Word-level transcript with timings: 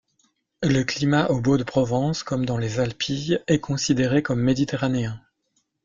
Le 0.63 0.81
climat 0.81 1.27
aux 1.29 1.39
Baux-deProvence, 1.39 2.23
comme 2.23 2.43
dans 2.43 2.57
les 2.57 2.79
Alpilles, 2.79 3.39
est 3.45 3.59
considéré 3.59 4.23
comme 4.23 4.41
méditerranéen. 4.41 5.21